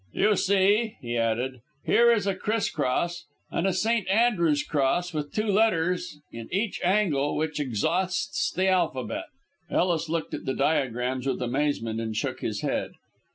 [0.13, 4.09] "You see," he added, "here is a criss cross, and a St.
[4.09, 9.25] Andrew's cross with two letters in each angle which exhausts the alphabet."
[9.69, 12.93] Ellis looked at the diagrams with amazement and shook his head.